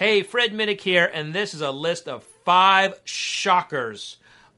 Hey, 0.00 0.22
Fred 0.22 0.54
Minnick 0.54 0.80
here, 0.80 1.10
and 1.12 1.34
this 1.34 1.52
is 1.52 1.60
a 1.60 1.70
list 1.70 2.08
of 2.08 2.24
five 2.46 2.98
shockers 3.04 4.16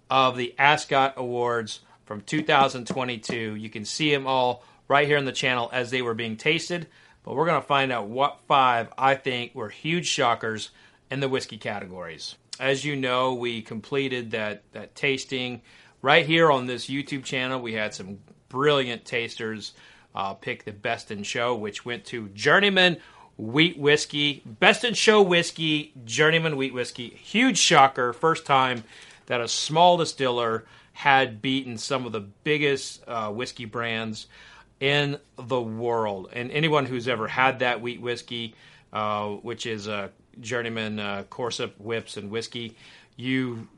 of 0.09 0.37
the 0.37 0.55
Ascot 0.57 1.15
Awards 1.17 1.81
from 2.05 2.21
2022. 2.21 3.57
You 3.57 3.69
can 3.69 3.85
see 3.85 4.15
them 4.15 4.29
all 4.29 4.63
right 4.87 5.05
here 5.05 5.19
on 5.19 5.25
the 5.25 5.33
channel 5.33 5.69
as 5.73 5.91
they 5.91 6.01
were 6.01 6.15
being 6.15 6.37
tasted, 6.37 6.87
but 7.25 7.35
we're 7.35 7.47
going 7.47 7.61
to 7.61 7.67
find 7.67 7.91
out 7.91 8.07
what 8.07 8.39
five 8.47 8.93
I 8.97 9.17
think 9.17 9.53
were 9.53 9.69
huge 9.69 10.07
shockers 10.07 10.71
in 11.11 11.19
the 11.19 11.29
whiskey 11.29 11.59
categories. 11.59 12.37
As 12.61 12.85
you 12.85 12.95
know, 12.95 13.35
we 13.35 13.63
completed 13.63 14.31
that, 14.31 14.63
that 14.71 14.95
tasting 14.95 15.63
right 16.03 16.25
here 16.25 16.53
on 16.53 16.67
this 16.67 16.87
YouTube 16.87 17.25
channel. 17.25 17.61
We 17.61 17.73
had 17.73 17.95
some 17.95 18.21
brilliant 18.49 19.05
tasters 19.05 19.73
uh, 20.15 20.35
pick 20.35 20.65
the 20.65 20.73
best 20.73 21.11
in 21.11 21.25
show, 21.25 21.57
which 21.57 21.85
went 21.85 22.05
to 22.05 22.29
Journeyman 22.29 22.99
Wheat 23.37 23.79
Whiskey, 23.79 24.43
best 24.45 24.85
in 24.85 24.95
show 24.95 25.23
whiskey, 25.23 25.93
Journeyman 26.05 26.57
Wheat 26.57 26.75
Whiskey. 26.75 27.09
Huge 27.09 27.59
shocker, 27.59 28.13
first 28.13 28.47
time 28.47 28.85
that 29.27 29.41
a 29.41 29.49
small 29.49 29.97
distiller 29.97 30.65
had 30.93 31.41
beaten 31.41 31.79
some 31.79 32.05
of 32.07 32.13
the 32.13 32.21
biggest 32.21 33.03
uh, 33.09 33.31
whiskey 33.31 33.65
brands 33.65 34.27
in 34.81 35.19
the 35.39 35.61
world. 35.61 36.29
And 36.33 36.51
anyone 36.51 36.87
who's 36.87 37.09
ever 37.09 37.29
had 37.29 37.61
that 37.61 37.81
wheat 37.81 38.01
whiskey, 38.01 38.55
uh, 38.93 39.29
which 39.29 39.65
is 39.65 39.87
a 39.87 40.11
journeyman 40.41 40.99
uh, 40.99 41.25
whips 41.79 42.17
and 42.17 42.31
whiskey, 42.31 42.77
you 43.17 43.69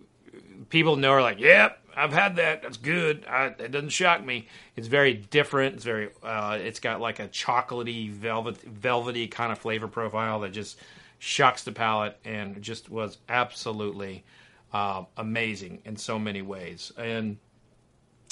people 0.69 0.97
know 0.97 1.11
are 1.11 1.23
like, 1.23 1.39
yep, 1.39 1.84
I've 1.97 2.13
had 2.13 2.37
that. 2.37 2.63
That's 2.63 2.77
good. 2.77 3.25
I, 3.29 3.47
it 3.47 3.71
doesn't 3.71 3.91
shock 3.91 4.25
me. 4.25 4.49
It's 4.77 4.89
very 4.89 5.15
different. 5.15 5.77
It's 5.77 5.85
very. 5.85 6.11
Uh, 6.23 6.59
it's 6.61 6.81
got 6.81 7.01
like 7.01 7.21
a 7.21 7.29
chocolatey, 7.29 8.11
velvet, 8.11 8.61
velvety 8.61 9.29
kind 9.29 9.53
of 9.53 9.59
flavor 9.59 9.89
profile 9.89 10.41
that 10.41 10.53
just 10.53 10.79
shocks 11.19 11.65
the 11.65 11.73
palate 11.73 12.19
and 12.25 12.61
just 12.63 12.91
was 12.91 13.19
absolutely 13.29 14.25
uh, 14.73 15.05
amazing 15.17 15.81
in 15.85 15.97
so 15.97 16.19
many 16.19 16.43
ways. 16.43 16.93
And 16.99 17.39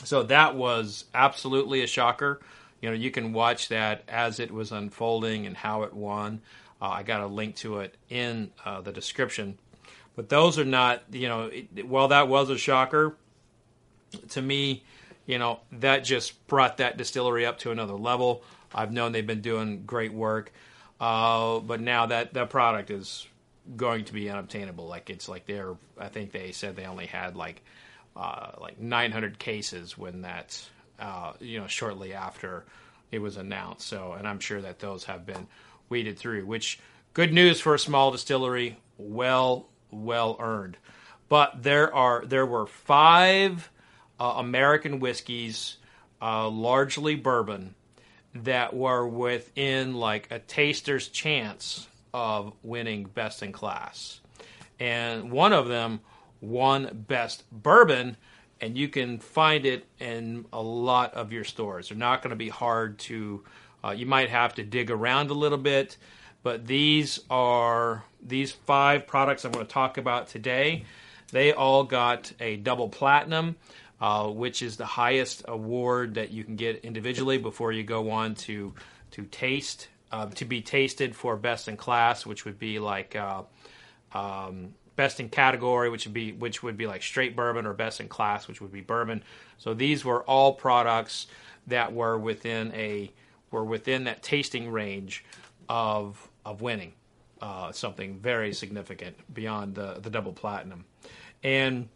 so 0.04 0.24
that 0.24 0.56
was 0.56 1.04
absolutely 1.14 1.82
a 1.82 1.86
shocker. 1.86 2.40
You 2.80 2.90
know, 2.90 2.96
you 2.96 3.10
can 3.10 3.32
watch 3.32 3.68
that 3.68 4.02
as 4.08 4.40
it 4.40 4.50
was 4.50 4.72
unfolding 4.72 5.46
and 5.46 5.56
how 5.56 5.84
it 5.84 5.94
won. 5.94 6.42
Uh, 6.80 6.88
I 6.88 7.02
got 7.04 7.20
a 7.20 7.26
link 7.28 7.54
to 7.56 7.78
it 7.78 7.96
in 8.10 8.50
uh, 8.64 8.80
the 8.80 8.92
description. 8.92 9.56
But 10.16 10.28
those 10.28 10.58
are 10.58 10.64
not, 10.64 11.02
you 11.12 11.28
know, 11.28 11.44
it, 11.44 11.86
while 11.86 12.08
that 12.08 12.28
was 12.28 12.50
a 12.50 12.58
shocker, 12.58 13.16
to 14.30 14.42
me, 14.42 14.82
you 15.26 15.38
know, 15.38 15.60
that 15.72 16.04
just 16.04 16.46
brought 16.46 16.78
that 16.78 16.96
distillery 16.96 17.46
up 17.46 17.58
to 17.60 17.70
another 17.70 17.94
level. 17.94 18.42
I've 18.74 18.92
known 18.92 19.12
they've 19.12 19.26
been 19.26 19.40
doing 19.40 19.84
great 19.84 20.12
work, 20.12 20.52
uh, 21.00 21.60
but 21.60 21.80
now 21.80 22.06
that 22.06 22.34
that 22.34 22.50
product 22.50 22.90
is 22.90 23.26
going 23.76 24.04
to 24.06 24.12
be 24.12 24.28
unobtainable. 24.28 24.86
Like 24.86 25.10
it's 25.10 25.28
like 25.28 25.46
they're, 25.46 25.74
I 25.98 26.08
think 26.08 26.32
they 26.32 26.52
said 26.52 26.76
they 26.76 26.86
only 26.86 27.06
had 27.06 27.36
like 27.36 27.62
uh, 28.16 28.52
like 28.60 28.80
900 28.80 29.38
cases 29.38 29.96
when 29.96 30.22
that, 30.22 30.60
uh, 30.98 31.32
you 31.40 31.60
know, 31.60 31.66
shortly 31.66 32.12
after 32.14 32.64
it 33.10 33.20
was 33.20 33.36
announced. 33.36 33.86
So, 33.86 34.12
and 34.12 34.26
I'm 34.26 34.40
sure 34.40 34.60
that 34.60 34.78
those 34.78 35.04
have 35.04 35.24
been 35.26 35.46
weeded 35.88 36.18
through. 36.18 36.46
Which 36.46 36.78
good 37.14 37.32
news 37.32 37.60
for 37.60 37.74
a 37.74 37.78
small 37.78 38.10
distillery. 38.10 38.78
Well, 38.98 39.68
well 39.90 40.36
earned. 40.40 40.76
But 41.28 41.62
there 41.62 41.94
are 41.94 42.24
there 42.26 42.46
were 42.46 42.66
five 42.66 43.70
uh, 44.18 44.34
American 44.36 45.00
whiskeys, 45.00 45.76
uh, 46.20 46.48
largely 46.48 47.14
bourbon, 47.14 47.74
that 48.34 48.74
were 48.74 49.06
within 49.06 49.94
like 49.94 50.28
a 50.30 50.38
taster's 50.38 51.08
chance 51.08 51.88
of 52.14 52.52
winning 52.62 53.04
best 53.04 53.42
in 53.42 53.52
class. 53.52 54.20
And 54.80 55.30
one 55.30 55.52
of 55.52 55.68
them 55.68 56.00
won 56.40 57.04
best 57.08 57.44
bourbon, 57.50 58.16
and 58.60 58.76
you 58.76 58.88
can 58.88 59.18
find 59.18 59.64
it 59.64 59.86
in 60.00 60.46
a 60.52 60.62
lot 60.62 61.14
of 61.14 61.32
your 61.32 61.44
stores. 61.44 61.88
They're 61.88 61.98
not 61.98 62.22
going 62.22 62.30
to 62.30 62.36
be 62.36 62.48
hard 62.48 62.98
to, 63.00 63.44
uh, 63.84 63.90
you 63.90 64.06
might 64.06 64.30
have 64.30 64.54
to 64.54 64.64
dig 64.64 64.90
around 64.90 65.30
a 65.30 65.34
little 65.34 65.58
bit, 65.58 65.96
but 66.42 66.66
these 66.66 67.20
are 67.30 68.04
these 68.20 68.52
five 68.52 69.06
products 69.06 69.44
I'm 69.44 69.52
going 69.52 69.66
to 69.66 69.72
talk 69.72 69.98
about 69.98 70.28
today. 70.28 70.84
They 71.30 71.52
all 71.52 71.84
got 71.84 72.32
a 72.40 72.56
double 72.56 72.88
platinum 72.88 73.56
uh, 74.02 74.26
which 74.26 74.62
is 74.62 74.76
the 74.76 74.84
highest 74.84 75.44
award 75.46 76.14
that 76.14 76.32
you 76.32 76.42
can 76.42 76.56
get 76.56 76.84
individually 76.84 77.38
before 77.38 77.70
you 77.70 77.84
go 77.84 78.10
on 78.10 78.34
to 78.34 78.74
to 79.12 79.22
taste 79.26 79.86
uh, 80.10 80.26
to 80.26 80.44
be 80.44 80.60
tasted 80.60 81.14
for 81.14 81.36
best 81.36 81.68
in 81.68 81.76
class, 81.76 82.26
which 82.26 82.44
would 82.44 82.58
be 82.58 82.80
like 82.80 83.14
uh, 83.14 83.42
um, 84.12 84.74
best 84.96 85.20
in 85.20 85.28
category, 85.28 85.88
which 85.88 86.04
would 86.04 86.12
be 86.12 86.32
which 86.32 86.64
would 86.64 86.76
be 86.76 86.88
like 86.88 87.00
straight 87.00 87.36
bourbon, 87.36 87.64
or 87.64 87.74
best 87.74 88.00
in 88.00 88.08
class, 88.08 88.48
which 88.48 88.60
would 88.60 88.72
be 88.72 88.80
bourbon. 88.80 89.22
So 89.58 89.72
these 89.72 90.04
were 90.04 90.24
all 90.24 90.52
products 90.52 91.28
that 91.68 91.92
were 91.92 92.18
within 92.18 92.72
a 92.74 93.08
were 93.52 93.64
within 93.64 94.04
that 94.04 94.20
tasting 94.24 94.68
range 94.68 95.24
of 95.68 96.28
of 96.44 96.60
winning 96.60 96.92
uh, 97.40 97.70
something 97.70 98.18
very 98.18 98.52
significant 98.52 99.14
beyond 99.32 99.76
the 99.76 100.00
the 100.02 100.10
double 100.10 100.32
platinum, 100.32 100.86
and 101.44 101.88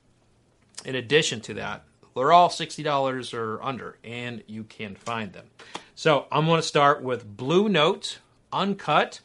in 0.84 0.94
addition 0.94 1.40
to 1.40 1.54
that, 1.54 1.82
they're 2.16 2.32
all 2.32 2.48
$60 2.48 3.34
or 3.34 3.62
under, 3.62 3.98
and 4.02 4.42
you 4.46 4.64
can 4.64 4.94
find 4.94 5.32
them. 5.32 5.46
So 5.94 6.26
I'm 6.32 6.46
going 6.46 6.60
to 6.60 6.66
start 6.66 7.02
with 7.02 7.36
Blue 7.36 7.68
Note 7.68 8.18
Uncut. 8.52 9.20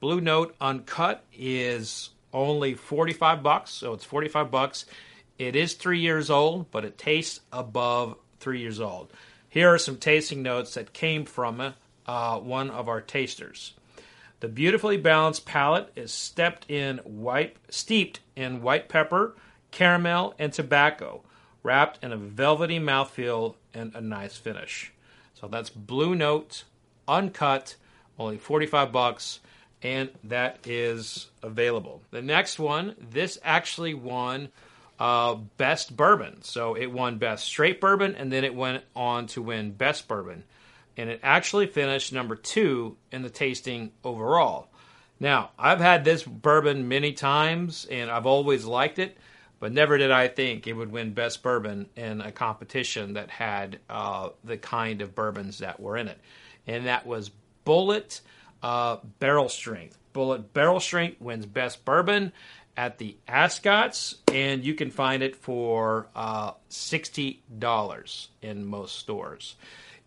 Blue 0.00 0.20
Note 0.20 0.54
Uncut 0.60 1.24
is 1.32 2.10
only 2.34 2.74
45 2.74 3.42
bucks, 3.42 3.70
so 3.70 3.94
it's 3.94 4.04
45 4.04 4.50
bucks. 4.50 4.84
It 5.38 5.56
is 5.56 5.74
three 5.74 6.00
years 6.00 6.28
old, 6.28 6.70
but 6.70 6.84
it 6.84 6.98
tastes 6.98 7.40
above 7.52 8.16
three 8.38 8.60
years 8.60 8.80
old. 8.80 9.10
Here 9.48 9.72
are 9.72 9.78
some 9.78 9.96
tasting 9.96 10.42
notes 10.42 10.74
that 10.74 10.92
came 10.92 11.24
from 11.24 11.74
uh, 12.06 12.38
one 12.38 12.70
of 12.70 12.88
our 12.88 13.00
tasters. 13.00 13.72
The 14.40 14.48
beautifully 14.48 14.98
balanced 14.98 15.46
palate 15.46 15.90
is 15.96 16.12
stepped 16.12 16.70
in 16.70 16.98
white, 16.98 17.56
steeped 17.70 18.20
in 18.36 18.60
white 18.60 18.90
pepper, 18.90 19.34
caramel, 19.70 20.34
and 20.38 20.52
tobacco 20.52 21.22
wrapped 21.66 22.02
in 22.04 22.12
a 22.12 22.16
velvety 22.16 22.78
mouthfeel 22.78 23.56
and 23.74 23.92
a 23.94 24.00
nice 24.00 24.36
finish. 24.36 24.92
So 25.34 25.48
that's 25.48 25.68
Blue 25.68 26.14
Note, 26.14 26.62
uncut, 27.08 27.74
only 28.18 28.38
45 28.38 28.92
bucks, 28.92 29.40
and 29.82 30.08
that 30.24 30.60
is 30.64 31.26
available. 31.42 32.02
The 32.12 32.22
next 32.22 32.60
one, 32.60 32.94
this 33.10 33.38
actually 33.42 33.94
won 33.94 34.48
uh, 35.00 35.34
Best 35.56 35.96
Bourbon. 35.96 36.42
So 36.42 36.74
it 36.74 36.86
won 36.86 37.18
Best 37.18 37.44
Straight 37.44 37.80
Bourbon, 37.80 38.14
and 38.14 38.32
then 38.32 38.44
it 38.44 38.54
went 38.54 38.84
on 38.94 39.26
to 39.28 39.42
win 39.42 39.72
Best 39.72 40.06
Bourbon. 40.06 40.44
And 40.96 41.10
it 41.10 41.20
actually 41.22 41.66
finished 41.66 42.12
number 42.12 42.36
two 42.36 42.96
in 43.10 43.22
the 43.22 43.28
tasting 43.28 43.90
overall. 44.04 44.68
Now, 45.18 45.50
I've 45.58 45.80
had 45.80 46.04
this 46.04 46.22
bourbon 46.22 46.88
many 46.88 47.12
times, 47.12 47.86
and 47.90 48.10
I've 48.10 48.26
always 48.26 48.64
liked 48.64 48.98
it. 48.98 49.18
But 49.58 49.72
never 49.72 49.96
did 49.96 50.10
I 50.10 50.28
think 50.28 50.66
it 50.66 50.74
would 50.74 50.92
win 50.92 51.14
Best 51.14 51.42
Bourbon 51.42 51.88
in 51.96 52.20
a 52.20 52.30
competition 52.30 53.14
that 53.14 53.30
had 53.30 53.78
uh, 53.88 54.30
the 54.44 54.58
kind 54.58 55.00
of 55.00 55.14
bourbons 55.14 55.58
that 55.58 55.80
were 55.80 55.96
in 55.96 56.08
it. 56.08 56.18
And 56.66 56.86
that 56.86 57.06
was 57.06 57.30
Bulleit 57.64 58.20
uh, 58.62 58.98
Barrel 59.18 59.48
Strength. 59.48 59.98
Bulleit 60.14 60.52
Barrel 60.52 60.80
Strength 60.80 61.20
wins 61.20 61.46
Best 61.46 61.84
Bourbon 61.84 62.32
at 62.76 62.98
the 62.98 63.16
Ascots, 63.26 64.16
and 64.32 64.64
you 64.64 64.74
can 64.74 64.90
find 64.90 65.22
it 65.22 65.36
for 65.36 66.08
uh, 66.14 66.52
$60 66.70 68.26
in 68.42 68.66
most 68.66 68.98
stores. 68.98 69.56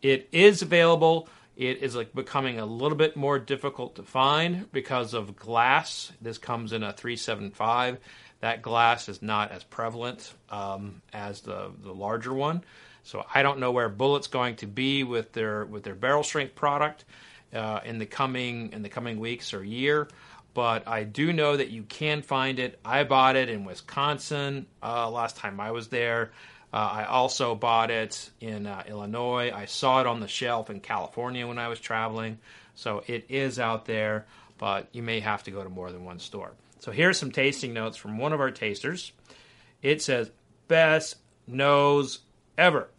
It 0.01 0.29
is 0.31 0.61
available. 0.61 1.27
It 1.57 1.81
is 1.81 1.95
like 1.95 2.13
becoming 2.13 2.59
a 2.59 2.65
little 2.65 2.97
bit 2.97 3.17
more 3.17 3.38
difficult 3.39 3.95
to 3.95 4.03
find 4.03 4.71
because 4.71 5.13
of 5.13 5.35
glass. 5.35 6.11
This 6.21 6.38
comes 6.38 6.71
in 6.71 6.83
a 6.83 6.93
375 6.93 7.97
that 8.41 8.62
glass 8.62 9.09
is 9.09 9.21
not 9.21 9.51
as 9.51 9.63
prevalent 9.63 10.33
um, 10.50 11.01
as 11.13 11.41
the 11.41 11.71
the 11.83 11.94
larger 11.94 12.33
one. 12.33 12.63
So 13.03 13.25
I 13.33 13.44
don't 13.44 13.59
know 13.59 13.71
where 13.71 13.89
Bulleit's 13.89 14.27
going 14.27 14.57
to 14.57 14.68
be 14.68 15.03
with 15.03 15.33
their 15.33 15.65
with 15.65 15.83
their 15.83 15.95
barrel 15.95 16.24
strength 16.24 16.56
product 16.56 17.06
uh, 17.53 17.80
in 17.83 17.97
the 17.97 18.06
coming 18.06 18.71
in 18.71 18.81
the 18.81 18.89
coming 18.89 19.19
weeks 19.19 19.53
or 19.53 19.63
year. 19.63 20.07
But 20.53 20.88
I 20.88 21.03
do 21.03 21.31
know 21.31 21.56
that 21.56 21.69
you 21.69 21.83
can 21.83 22.21
find 22.21 22.59
it. 22.59 22.80
I 22.83 23.03
bought 23.03 23.36
it 23.36 23.50
in 23.50 23.65
Wisconsin 23.65 24.65
uh, 24.81 25.09
last 25.09 25.38
time 25.38 25.59
I 25.59 25.71
was 25.71 25.88
there. 25.88 26.31
Uh, 26.71 26.77
I 26.77 27.06
also 27.06 27.56
bought 27.56 27.89
it 27.91 28.30
in 28.41 28.68
uh, 28.68 28.83
Illinois. 28.88 29.51
I 29.53 29.65
saw 29.65 30.01
it 30.01 30.07
on 30.07 30.19
the 30.19 30.27
shelf 30.27 30.69
in 30.69 30.81
California 30.81 31.47
when 31.47 31.57
I 31.57 31.68
was 31.68 31.80
traveling. 31.80 32.39
So 32.75 33.03
it 33.07 33.25
is 33.30 33.59
out 33.59 33.86
there, 33.86 34.25
but 34.57 34.88
you 34.91 35.01
may 35.01 35.19
have 35.19 35.44
to 35.44 35.51
go 35.51 35.63
to 35.63 35.69
more 35.69 35.91
than 35.91 36.06
one 36.06 36.19
store. 36.19 36.51
So 36.79 36.91
here's 36.91 37.19
some 37.19 37.31
tasting 37.31 37.73
notes 37.73 37.97
from 37.97 38.17
one 38.17 38.33
of 38.33 38.39
our 38.39 38.51
tasters. 38.51 39.11
It 39.81 40.01
says, 40.01 40.31
Best 40.67 41.17
nose 41.47 42.19
ever. 42.57 42.89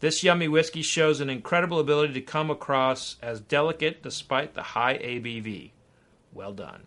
This 0.00 0.22
yummy 0.22 0.48
whiskey 0.48 0.82
shows 0.82 1.20
an 1.20 1.30
incredible 1.30 1.80
ability 1.80 2.14
to 2.14 2.20
come 2.20 2.50
across 2.50 3.16
as 3.22 3.40
delicate 3.40 4.02
despite 4.02 4.54
the 4.54 4.62
high 4.62 4.98
ABV. 4.98 5.70
Well 6.32 6.52
done. 6.52 6.82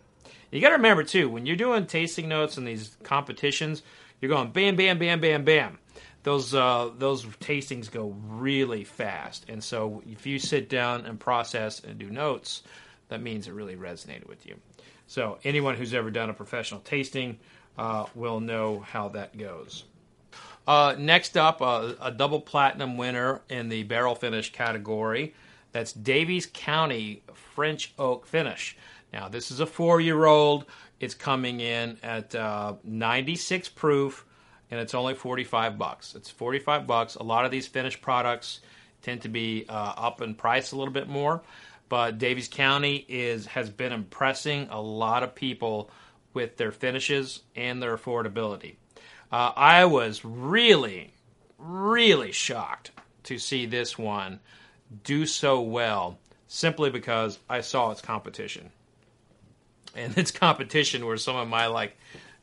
You 0.52 0.60
got 0.60 0.68
to 0.68 0.76
remember 0.76 1.02
too 1.02 1.28
when 1.28 1.44
you're 1.44 1.56
doing 1.56 1.86
tasting 1.86 2.28
notes 2.28 2.56
and 2.56 2.66
these 2.66 2.96
competitions, 3.02 3.82
you're 4.20 4.30
going 4.30 4.50
bam, 4.50 4.76
bam, 4.76 4.98
bam, 4.98 5.20
bam, 5.20 5.44
bam. 5.44 5.78
Those 6.22 6.54
uh, 6.54 6.90
those 6.96 7.24
tastings 7.24 7.90
go 7.90 8.14
really 8.26 8.84
fast, 8.84 9.46
and 9.48 9.62
so 9.62 10.02
if 10.06 10.26
you 10.26 10.38
sit 10.38 10.68
down 10.68 11.06
and 11.06 11.18
process 11.18 11.80
and 11.80 11.98
do 11.98 12.10
notes, 12.10 12.62
that 13.08 13.22
means 13.22 13.46
it 13.46 13.52
really 13.52 13.76
resonated 13.76 14.26
with 14.28 14.44
you. 14.44 14.56
So 15.08 15.38
anyone 15.42 15.74
who's 15.74 15.94
ever 15.94 16.10
done 16.10 16.30
a 16.30 16.34
professional 16.34 16.80
tasting 16.80 17.38
uh, 17.76 18.06
will 18.14 18.40
know 18.40 18.80
how 18.80 19.08
that 19.08 19.36
goes. 19.36 19.84
Uh, 20.66 20.94
next 20.98 21.36
up, 21.38 21.62
uh, 21.62 21.94
a 22.00 22.12
double 22.12 22.40
platinum 22.40 22.98
winner 22.98 23.40
in 23.48 23.70
the 23.70 23.84
barrel 23.84 24.14
finish 24.14 24.52
category. 24.52 25.34
That's 25.72 25.94
Daviess 25.94 26.52
County 26.52 27.22
French 27.32 27.94
Oak 27.98 28.26
Finish. 28.26 28.76
Now, 29.12 29.28
this 29.28 29.50
is 29.50 29.60
a 29.60 29.66
four 29.66 30.00
year 30.00 30.26
old. 30.26 30.66
It's 31.00 31.14
coming 31.14 31.60
in 31.60 31.96
at 32.02 32.34
uh, 32.34 32.74
96 32.84 33.70
proof, 33.70 34.26
and 34.70 34.78
it's 34.78 34.94
only 34.94 35.14
45 35.14 35.78
bucks. 35.78 36.14
It's 36.14 36.30
45 36.30 36.86
bucks. 36.86 37.14
A 37.14 37.22
lot 37.22 37.46
of 37.46 37.50
these 37.50 37.66
finished 37.66 38.02
products 38.02 38.60
tend 39.00 39.22
to 39.22 39.28
be 39.28 39.64
uh, 39.68 39.94
up 39.96 40.20
in 40.20 40.34
price 40.34 40.72
a 40.72 40.76
little 40.76 40.92
bit 40.92 41.08
more, 41.08 41.40
but 41.88 42.18
Daviess 42.18 42.50
County 42.50 43.04
is 43.08 43.46
has 43.46 43.70
been 43.70 43.92
impressing 43.92 44.68
a 44.70 44.80
lot 44.80 45.22
of 45.22 45.34
people 45.34 45.90
with 46.34 46.56
their 46.56 46.72
finishes 46.72 47.42
and 47.56 47.82
their 47.82 47.96
affordability. 47.96 48.76
Uh, 49.30 49.52
I 49.56 49.84
was 49.84 50.24
really, 50.24 51.12
really 51.58 52.32
shocked 52.32 52.92
to 53.24 53.38
see 53.38 53.66
this 53.66 53.98
one 53.98 54.40
do 55.04 55.26
so 55.26 55.60
well 55.60 56.18
simply 56.46 56.90
because 56.90 57.38
I 57.48 57.60
saw 57.60 57.90
its 57.90 58.00
competition. 58.00 58.70
And 59.94 60.16
its 60.18 60.30
competition 60.30 61.04
were 61.04 61.18
some 61.18 61.36
of 61.36 61.48
my 61.48 61.66
like 61.66 61.96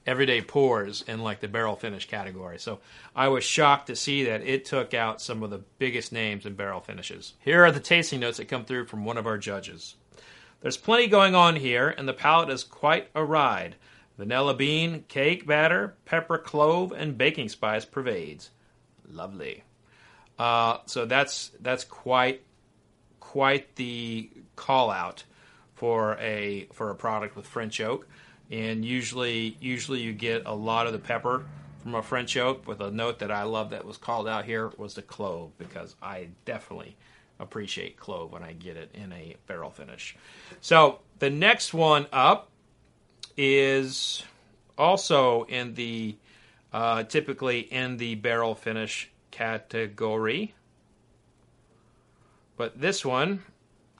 everyday 0.05 0.41
pours 0.41 1.01
in 1.07 1.21
like 1.21 1.39
the 1.39 1.47
barrel 1.47 1.75
finish 1.75 2.07
category. 2.07 2.59
So 2.59 2.79
I 3.15 3.27
was 3.27 3.43
shocked 3.43 3.87
to 3.87 3.95
see 3.95 4.25
that 4.25 4.41
it 4.41 4.65
took 4.65 4.93
out 4.93 5.21
some 5.21 5.43
of 5.43 5.49
the 5.49 5.63
biggest 5.79 6.11
names 6.11 6.45
in 6.45 6.53
barrel 6.55 6.79
finishes. 6.81 7.33
Here 7.39 7.63
are 7.65 7.71
the 7.71 7.79
tasting 7.79 8.19
notes 8.19 8.37
that 8.37 8.47
come 8.47 8.65
through 8.65 8.85
from 8.85 9.05
one 9.05 9.17
of 9.17 9.27
our 9.27 9.37
judges. 9.37 9.95
There's 10.61 10.77
plenty 10.77 11.07
going 11.07 11.35
on 11.35 11.55
here, 11.55 11.89
and 11.89 12.07
the 12.07 12.13
palate 12.13 12.49
is 12.49 12.63
quite 12.63 13.09
a 13.13 13.23
ride. 13.23 13.75
Vanilla 14.17 14.53
bean, 14.53 15.03
cake 15.07 15.45
batter, 15.45 15.95
pepper, 16.05 16.37
clove, 16.37 16.91
and 16.91 17.17
baking 17.17 17.49
spice 17.49 17.85
pervades. 17.85 18.49
Lovely. 19.09 19.63
Uh, 20.39 20.77
so 20.85 21.05
that's 21.05 21.51
that's 21.61 21.83
quite 21.83 22.41
quite 23.19 23.75
the 23.75 24.29
call 24.55 24.89
out 24.89 25.23
for 25.75 26.17
a 26.19 26.67
for 26.73 26.89
a 26.89 26.95
product 26.95 27.35
with 27.35 27.45
French 27.45 27.79
oak. 27.81 28.07
And 28.51 28.85
usually 28.85 29.57
usually 29.59 30.01
you 30.01 30.13
get 30.13 30.43
a 30.45 30.53
lot 30.53 30.87
of 30.87 30.93
the 30.93 30.99
pepper 30.99 31.45
from 31.81 31.95
a 31.95 32.01
French 32.01 32.37
oak. 32.37 32.67
With 32.67 32.81
a 32.81 32.91
note 32.91 33.19
that 33.19 33.31
I 33.31 33.43
love 33.43 33.71
that 33.71 33.85
was 33.85 33.97
called 33.97 34.27
out 34.27 34.45
here 34.45 34.71
was 34.77 34.93
the 34.93 35.01
clove 35.01 35.51
because 35.57 35.95
I 36.01 36.29
definitely 36.45 36.95
appreciate 37.39 37.97
clove 37.97 38.31
when 38.31 38.43
I 38.43 38.53
get 38.53 38.77
it 38.77 38.91
in 38.93 39.11
a 39.11 39.35
barrel 39.47 39.69
finish. 39.69 40.15
So 40.61 40.99
the 41.19 41.29
next 41.29 41.73
one 41.73 42.07
up 42.13 42.49
is 43.37 44.23
also 44.77 45.43
in 45.43 45.73
the 45.73 46.15
uh, 46.71 47.03
typically 47.03 47.59
in 47.59 47.97
the 47.97 48.15
barrel 48.15 48.53
finish 48.55 49.09
category, 49.31 50.53
but 52.57 52.79
this 52.79 53.05
one 53.05 53.43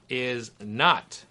is 0.08 0.50
not 0.60 1.24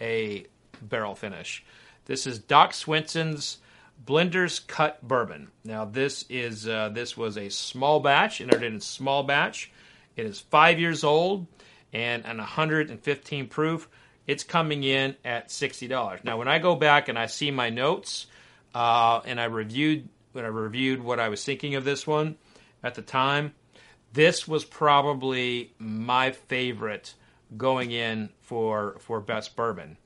a 0.00 0.46
barrel 0.82 1.14
finish. 1.14 1.64
This 2.08 2.26
is 2.26 2.38
Doc 2.38 2.72
Swinson's 2.72 3.58
Blender's 4.02 4.60
Cut 4.60 5.06
Bourbon. 5.06 5.48
Now 5.62 5.84
this 5.84 6.24
is 6.30 6.66
uh, 6.66 6.88
this 6.88 7.18
was 7.18 7.36
a 7.36 7.50
small 7.50 8.00
batch, 8.00 8.40
entered 8.40 8.62
in 8.62 8.80
small 8.80 9.22
batch. 9.22 9.70
It 10.16 10.24
is 10.24 10.40
five 10.40 10.80
years 10.80 11.04
old 11.04 11.46
and 11.92 12.24
an 12.24 12.38
115 12.38 13.48
proof 13.48 13.88
it's 14.26 14.42
coming 14.42 14.84
in 14.84 15.16
at 15.24 15.48
$60. 15.48 16.22
Now, 16.24 16.38
when 16.38 16.48
I 16.48 16.58
go 16.58 16.76
back 16.76 17.08
and 17.08 17.18
I 17.18 17.26
see 17.26 17.50
my 17.50 17.70
notes 17.70 18.26
uh, 18.74 19.20
and 19.24 19.38
I 19.38 19.44
reviewed 19.44 20.08
when 20.32 20.46
I 20.46 20.48
reviewed 20.48 21.02
what 21.02 21.20
I 21.20 21.28
was 21.28 21.44
thinking 21.44 21.74
of 21.74 21.84
this 21.84 22.06
one 22.06 22.36
at 22.82 22.94
the 22.94 23.02
time, 23.02 23.54
this 24.14 24.48
was 24.48 24.64
probably 24.64 25.74
my 25.78 26.30
favorite 26.32 27.12
going 27.56 27.90
in 27.90 28.30
for 28.40 28.96
for 29.00 29.20
best 29.20 29.56
bourbon. 29.56 29.98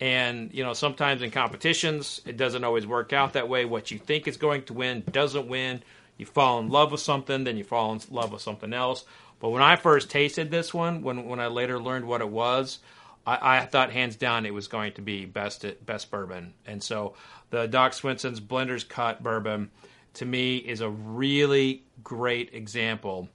And 0.00 0.52
you 0.52 0.62
know, 0.62 0.74
sometimes 0.74 1.22
in 1.22 1.30
competitions, 1.30 2.20
it 2.24 2.36
doesn't 2.36 2.64
always 2.64 2.86
work 2.86 3.12
out 3.12 3.32
that 3.32 3.48
way. 3.48 3.64
What 3.64 3.90
you 3.90 3.98
think 3.98 4.28
is 4.28 4.36
going 4.36 4.62
to 4.64 4.74
win 4.74 5.02
doesn't 5.10 5.48
win. 5.48 5.82
You 6.16 6.26
fall 6.26 6.58
in 6.60 6.68
love 6.68 6.92
with 6.92 7.00
something, 7.00 7.44
then 7.44 7.56
you 7.56 7.64
fall 7.64 7.92
in 7.92 8.00
love 8.10 8.32
with 8.32 8.42
something 8.42 8.72
else. 8.72 9.04
But 9.40 9.50
when 9.50 9.62
I 9.62 9.76
first 9.76 10.10
tasted 10.10 10.50
this 10.50 10.74
one, 10.74 11.02
when 11.02 11.26
when 11.26 11.40
I 11.40 11.46
later 11.46 11.78
learned 11.78 12.06
what 12.06 12.20
it 12.20 12.28
was, 12.28 12.78
I, 13.26 13.58
I, 13.58 13.66
thought 13.66 13.92
hands 13.92 14.16
down 14.16 14.46
it 14.46 14.54
was 14.54 14.68
going 14.68 14.92
to 14.94 15.02
be 15.02 15.24
best 15.24 15.64
best 15.84 16.10
bourbon, 16.10 16.54
and 16.66 16.82
so 16.82 17.14
the 17.50 17.66
Doc 17.66 17.92
Swinson's 17.92 18.40
Blender's 18.40 18.84
Cut 18.84 19.22
bourbon 19.22 19.70
to 20.14 20.24
me 20.24 20.56
is 20.56 20.80
a 20.80 20.88
really 20.88 21.84
great 22.02 22.54
example 22.54 23.28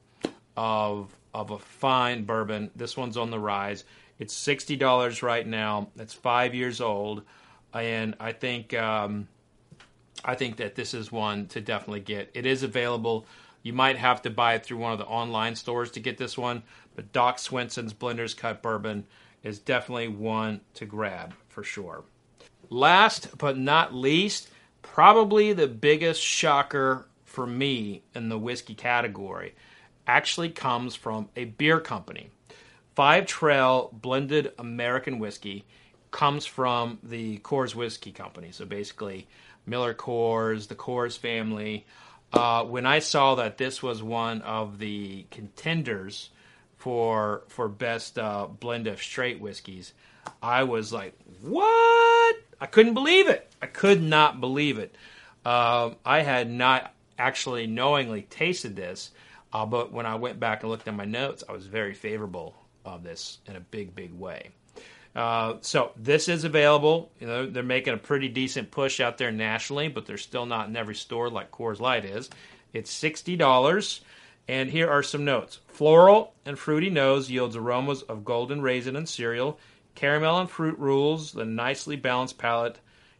of 0.57 1.15
of 1.33 1.51
a 1.51 1.57
fine 1.57 2.25
bourbon. 2.25 2.69
This 2.75 2.97
one's 2.97 3.17
on 3.17 3.31
the 3.31 3.39
rise. 3.39 3.83
It's 4.23 4.33
sixty 4.33 4.77
dollars 4.77 5.21
right 5.21 5.45
now. 5.45 5.89
It's 5.97 6.13
five 6.13 6.55
years 6.55 6.79
old, 6.79 7.23
and 7.73 8.15
I 8.21 8.31
think 8.31 8.73
um, 8.73 9.27
I 10.23 10.35
think 10.35 10.55
that 10.55 10.75
this 10.75 10.93
is 10.93 11.11
one 11.11 11.47
to 11.47 11.59
definitely 11.59 11.99
get. 11.99 12.31
It 12.33 12.45
is 12.45 12.63
available. 12.63 13.25
You 13.63 13.73
might 13.73 13.97
have 13.97 14.21
to 14.21 14.29
buy 14.29 14.53
it 14.53 14.63
through 14.63 14.77
one 14.77 14.93
of 14.93 14.97
the 14.97 15.05
online 15.07 15.57
stores 15.57 15.91
to 15.91 15.99
get 15.99 16.17
this 16.17 16.37
one, 16.37 16.63
but 16.95 17.11
Doc 17.11 17.37
Swinson's 17.37 17.93
Blender's 17.93 18.33
Cut 18.33 18.61
bourbon 18.61 19.05
is 19.43 19.59
definitely 19.59 20.07
one 20.07 20.61
to 20.75 20.85
grab 20.85 21.33
for 21.49 21.61
sure. 21.61 22.05
Last 22.69 23.37
but 23.37 23.57
not 23.57 23.93
least, 23.93 24.47
probably 24.83 25.51
the 25.51 25.67
biggest 25.67 26.21
shocker 26.21 27.09
for 27.25 27.45
me 27.45 28.03
in 28.15 28.29
the 28.29 28.39
whiskey 28.39 28.73
category 28.73 29.53
actually 30.07 30.49
comes 30.49 30.95
from 30.95 31.27
a 31.35 31.43
beer 31.43 31.81
company. 31.81 32.29
Five 32.95 33.25
Trail 33.25 33.89
Blended 33.91 34.51
American 34.59 35.17
Whiskey 35.17 35.65
comes 36.11 36.45
from 36.45 36.99
the 37.01 37.39
Coors 37.39 37.73
Whiskey 37.73 38.11
Company. 38.11 38.51
So 38.51 38.65
basically, 38.65 39.27
Miller 39.65 39.95
Coors, 39.95 40.67
the 40.67 40.75
Coors 40.75 41.17
family. 41.17 41.85
Uh, 42.31 42.63
when 42.63 42.85
I 42.85 42.99
saw 42.99 43.35
that 43.35 43.57
this 43.57 43.81
was 43.81 44.01
one 44.01 44.41
of 44.43 44.79
the 44.79 45.25
contenders 45.31 46.29
for 46.77 47.43
for 47.47 47.67
best 47.67 48.19
uh, 48.19 48.47
blend 48.47 48.87
of 48.87 49.01
straight 49.01 49.39
whiskeys, 49.39 49.93
I 50.41 50.63
was 50.63 50.93
like, 50.93 51.17
"What?" 51.41 52.35
I 52.61 52.67
couldn't 52.67 52.93
believe 52.93 53.27
it. 53.27 53.51
I 53.61 53.65
could 53.65 54.01
not 54.01 54.39
believe 54.39 54.77
it. 54.77 54.95
Um, 55.45 55.95
I 56.05 56.21
had 56.21 56.49
not 56.49 56.93
actually 57.17 57.67
knowingly 57.67 58.21
tasted 58.23 58.75
this, 58.75 59.11
uh, 59.51 59.65
but 59.65 59.91
when 59.91 60.05
I 60.05 60.15
went 60.15 60.39
back 60.39 60.61
and 60.61 60.71
looked 60.71 60.87
at 60.87 60.93
my 60.93 61.05
notes, 61.05 61.43
I 61.47 61.51
was 61.51 61.65
very 61.65 61.93
favorable 61.93 62.55
of 62.85 63.03
this 63.03 63.39
in 63.47 63.55
a 63.55 63.59
big, 63.59 63.95
big 63.95 64.13
way. 64.13 64.49
Uh, 65.15 65.55
so 65.61 65.91
this 65.95 66.27
is 66.27 66.43
available. 66.43 67.11
You 67.19 67.27
know, 67.27 67.45
they're 67.49 67.63
making 67.63 67.93
a 67.93 67.97
pretty 67.97 68.29
decent 68.29 68.71
push 68.71 68.99
out 68.99 69.17
there 69.17 69.31
nationally, 69.31 69.87
but 69.87 70.05
they're 70.05 70.17
still 70.17 70.45
not 70.45 70.67
in 70.67 70.75
every 70.75 70.95
store 70.95 71.29
like 71.29 71.51
Coors 71.51 71.79
Light 71.79 72.05
is. 72.05 72.29
It's 72.73 72.91
sixty 72.91 73.35
dollars. 73.35 74.01
And 74.45 74.69
here 74.69 74.89
are 74.89 75.03
some 75.03 75.23
notes. 75.23 75.59
Floral 75.67 76.33
and 76.45 76.59
fruity 76.59 76.89
nose 76.89 77.31
yields 77.31 77.55
aromas 77.55 78.01
of 78.01 78.25
golden 78.25 78.61
raisin 78.61 78.97
and 78.97 79.07
cereal. 79.07 79.57
Caramel 79.95 80.39
and 80.39 80.49
fruit 80.49 80.77
rules 80.77 81.31
the 81.31 81.45
nicely 81.45 81.95
balanced 81.95 82.37
palate, 82.37 82.79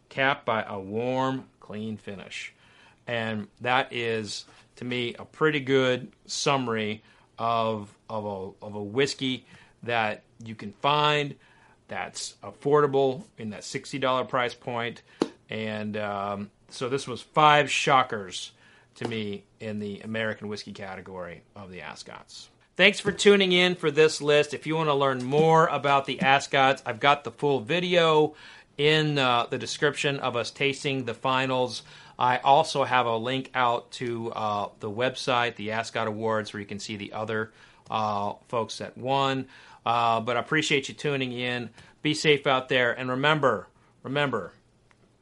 capped 0.10 0.46
by 0.46 0.64
a 0.64 0.78
warm, 0.78 1.46
clean 1.62 1.96
finish. 1.96 2.52
And 3.08 3.48
that 3.62 3.94
is, 3.94 4.44
to 4.76 4.84
me, 4.84 5.16
a 5.18 5.24
pretty 5.24 5.62
good 5.62 6.12
summary 6.26 7.04
of, 7.38 7.94
of, 8.10 8.26
a, 8.26 8.66
of 8.66 8.76
a 8.76 8.84
whiskey 8.84 9.46
that 9.84 10.24
you 10.44 10.56
can 10.56 10.72
find 10.74 11.36
that's 11.88 12.36
affordable 12.44 13.24
in 13.38 13.52
that 13.52 13.62
$60 13.62 14.28
price 14.28 14.54
point. 14.54 15.02
And 15.50 15.98
um, 15.98 16.50
so 16.70 16.90
this 16.90 17.08
was 17.08 17.22
five 17.22 17.70
shockers 17.70 18.52
to 18.96 19.08
me 19.08 19.44
in 19.60 19.80
the 19.80 20.00
American 20.02 20.48
whiskey 20.48 20.72
category 20.72 21.42
of 21.56 21.72
the 21.72 21.82
Ascots. 21.82 22.50
Thanks 22.76 23.00
for 23.00 23.12
tuning 23.12 23.52
in 23.52 23.76
for 23.76 23.92
this 23.92 24.22
list. 24.22 24.54
If 24.54 24.66
you 24.66 24.76
want 24.76 24.90
to 24.90 24.96
learn 24.96 25.24
more 25.24 25.68
about 25.68 26.06
the 26.06 26.22
Ascots, 26.22 26.82
I've 26.86 27.00
got 27.00 27.24
the 27.24 27.32
full 27.32 27.60
video 27.60 28.34
in 28.78 29.20
uh, 29.20 29.46
the 29.50 29.60
description 29.60 30.20
of 30.20 30.36
us 30.36 30.50
tasting 30.50 31.06
the 31.06 31.14
finals. 31.14 31.84
I 32.18 32.38
also 32.38 32.84
have 32.84 33.06
a 33.06 33.18
link 33.18 33.50
out 33.54 33.92
to 33.94 34.32
uh, 34.32 34.70
the 34.80 34.90
website, 34.90 35.56
the 35.56 35.72
Ascot 35.72 36.08
Awards, 36.08 36.54
where 36.54 36.60
you 36.60 36.66
can 36.66 36.80
see 36.80 36.96
the 36.96 37.14
other 37.14 37.52
uh, 37.90 38.34
folks 38.48 38.78
that 38.78 38.98
won. 38.98 39.48
Uh, 39.86 40.20
but 40.22 40.38
I 40.38 40.40
appreciate 40.40 40.88
you 40.90 40.96
tuning 40.96 41.32
in. 41.32 41.70
Be 42.02 42.14
safe 42.14 42.48
out 42.48 42.70
there, 42.70 42.92
and 42.92 43.10
remember, 43.10 43.68
remember, 44.04 44.54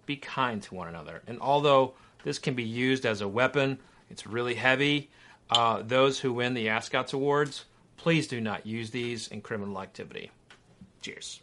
be 0.05 0.15
kind 0.17 0.61
to 0.63 0.75
one 0.75 0.87
another. 0.87 1.21
And 1.27 1.39
although 1.39 1.93
this 2.23 2.39
can 2.39 2.55
be 2.55 2.63
used 2.63 3.05
as 3.05 3.21
a 3.21 3.27
weapon, 3.27 3.79
it's 4.09 4.27
really 4.27 4.55
heavy. 4.55 5.09
Uh, 5.49 5.81
those 5.83 6.19
who 6.19 6.33
win 6.33 6.53
the 6.53 6.69
Ascots 6.69 7.13
Awards, 7.13 7.65
please 7.97 8.27
do 8.27 8.41
not 8.41 8.65
use 8.65 8.91
these 8.91 9.27
in 9.27 9.41
criminal 9.41 9.81
activity. 9.81 10.31
Cheers. 11.01 11.41